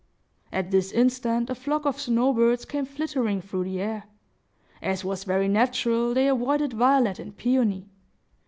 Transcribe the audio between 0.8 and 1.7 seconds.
instant a